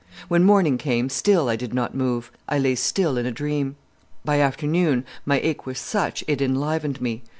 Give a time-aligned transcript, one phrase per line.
[0.29, 3.75] "When morning came still I did not move, I lay still in a dream.
[4.25, 7.21] By afternoon my ache was such it enlivened me.